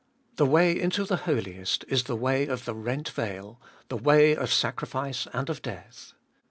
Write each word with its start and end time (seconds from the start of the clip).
The 0.37 0.47
way 0.47 0.71
into 0.81 1.03
the 1.05 1.27
Holiest 1.27 1.85
is 1.87 2.05
the 2.05 2.15
way 2.15 2.47
of 2.47 2.65
the 2.65 2.73
rent 2.73 3.09
veil, 3.09 3.61
the 3.87 3.97
way 3.97 4.35
of 4.35 4.51
sacrifice 4.51 5.27
and 5.31 5.47
of 5.47 5.61
death. 5.61 6.13